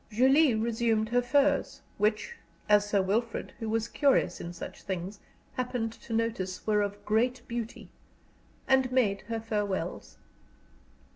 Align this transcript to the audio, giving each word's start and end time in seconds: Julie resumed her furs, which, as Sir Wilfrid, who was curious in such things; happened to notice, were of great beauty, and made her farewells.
Julie 0.09 0.55
resumed 0.55 1.09
her 1.09 1.21
furs, 1.21 1.83
which, 1.99 2.35
as 2.67 2.89
Sir 2.89 3.03
Wilfrid, 3.03 3.53
who 3.59 3.69
was 3.69 3.87
curious 3.87 4.41
in 4.41 4.51
such 4.51 4.81
things; 4.81 5.19
happened 5.53 5.93
to 5.93 6.11
notice, 6.11 6.65
were 6.65 6.81
of 6.81 7.05
great 7.05 7.47
beauty, 7.47 7.91
and 8.67 8.91
made 8.91 9.21
her 9.27 9.39
farewells. 9.39 10.17